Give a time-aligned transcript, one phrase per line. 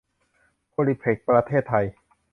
[0.69, 1.85] โพลีเพล็กซ์ ประเทศไทย